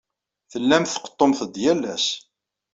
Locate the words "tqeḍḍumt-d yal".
0.95-1.81